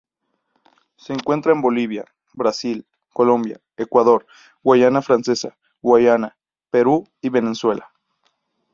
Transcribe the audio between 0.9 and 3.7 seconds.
Se encuentra en Bolivia, Brasil, Colombia,